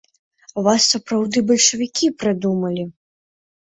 [0.67, 2.93] Вас сапраўды бальшавікі прыдумалі!